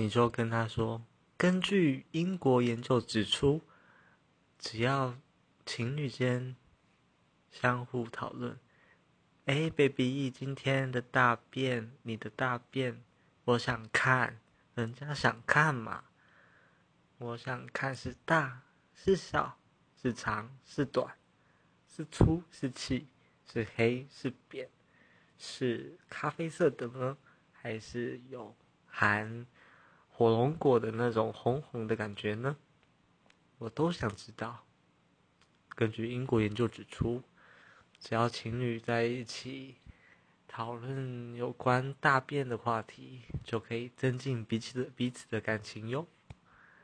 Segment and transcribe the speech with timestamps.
[0.00, 1.04] 你就跟他说
[1.36, 3.60] ：“根据英国研究指出，
[4.58, 5.14] 只要
[5.66, 6.56] 情侣间
[7.50, 8.58] 相互讨论，
[9.44, 13.02] 哎，baby，今天的大便，你的大便，
[13.44, 14.40] 我想看，
[14.74, 16.04] 人家想看嘛，
[17.18, 18.62] 我想看是大
[18.94, 19.58] 是小，
[20.00, 21.14] 是长是短，
[21.94, 23.06] 是粗是细，
[23.52, 24.66] 是黑是扁，
[25.36, 27.18] 是咖啡色的呢，
[27.52, 28.56] 还是有
[28.86, 29.46] 含？”
[30.20, 32.54] 火龙果的那种红红的感觉呢，
[33.56, 34.66] 我都想知道。
[35.70, 37.22] 根据英国研究指出，
[37.98, 39.76] 只要情侣在一起
[40.46, 46.06] 讨论有关大便的话题，就可以增进彼此的彼此的感情哟。